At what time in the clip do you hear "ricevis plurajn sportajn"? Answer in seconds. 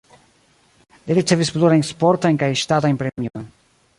1.17-2.41